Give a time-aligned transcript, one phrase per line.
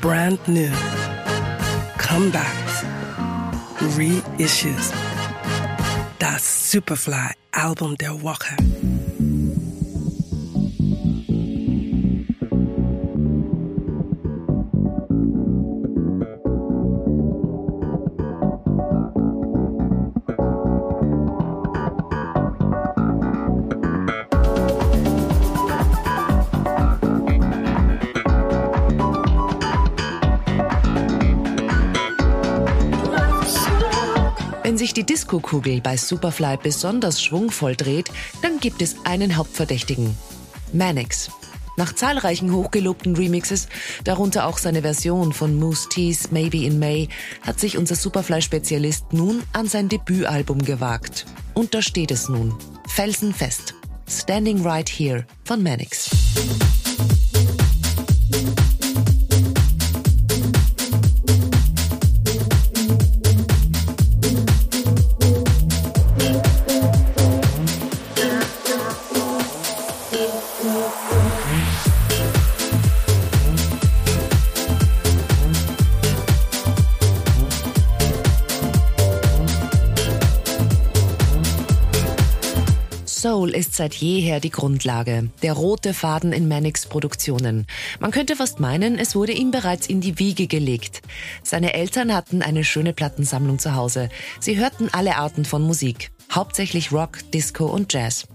[0.00, 0.70] brand new,
[1.98, 2.84] comebacks,
[3.96, 4.90] reissues.
[6.18, 8.56] That Superfly album, Der Walker.
[34.90, 38.10] Sich die Disco-Kugel bei Superfly besonders schwungvoll dreht,
[38.42, 40.16] dann gibt es einen Hauptverdächtigen.
[40.72, 41.30] Manix.
[41.76, 43.68] Nach zahlreichen hochgelobten Remixes,
[44.02, 47.08] darunter auch seine Version von Moose T's Maybe in May,
[47.42, 51.24] hat sich unser Superfly-Spezialist nun an sein Debütalbum gewagt.
[51.54, 52.52] Und da steht es nun.
[52.88, 53.74] Felsenfest.
[54.08, 56.10] Standing Right Here von Manix.
[83.20, 87.66] Soul ist seit jeher die Grundlage, der rote Faden in Mannix Produktionen.
[87.98, 91.02] Man könnte fast meinen, es wurde ihm bereits in die Wiege gelegt.
[91.42, 94.08] Seine Eltern hatten eine schöne Plattensammlung zu Hause.
[94.40, 98.26] Sie hörten alle Arten von Musik, hauptsächlich Rock, Disco und Jazz.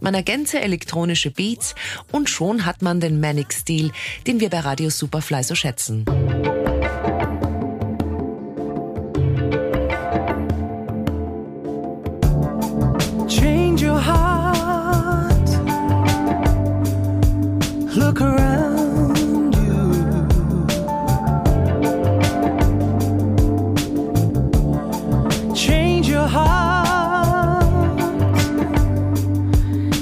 [0.00, 1.76] Man ergänze elektronische Beats
[2.10, 3.92] und schon hat man den Manic-Stil,
[4.26, 6.04] den wir bei Radio Superfly so schätzen.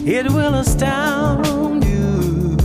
[0.04, 2.56] It will astound you.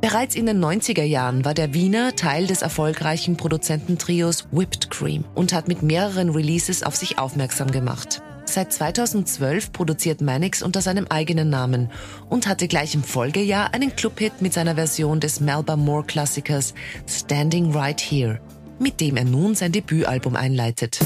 [0.00, 5.52] Bereits in den 90er Jahren war der Wiener Teil des erfolgreichen Produzententrios Whipped Cream und
[5.52, 8.20] hat mit mehreren Releases auf sich aufmerksam gemacht.
[8.46, 11.90] Seit 2012 produziert Mannix unter seinem eigenen Namen
[12.28, 16.74] und hatte gleich im Folgejahr einen Clubhit mit seiner Version des Melba Moore Klassikers
[17.08, 18.40] Standing Right Here,
[18.80, 20.98] mit dem er nun sein Debütalbum einleitet.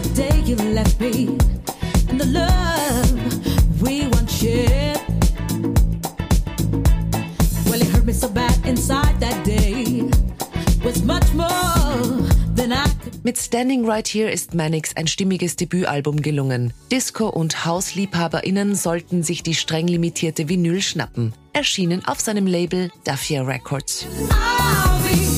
[0.00, 1.26] The day you left me
[2.08, 5.00] and the love we once shared.
[7.66, 10.08] Well, it hurt me so bad inside that day.
[10.84, 13.24] Was much more than I could.
[13.24, 16.72] Mit Standing Right Here ist Mannix ein stimmiges Debütalbum gelungen.
[16.92, 21.32] Disco- und Hausliebhaberinnen sollten sich die streng limitierte Vinyl schnappen.
[21.52, 24.06] Erschienen auf seinem Label Daffia Records.
[24.30, 25.37] I'll be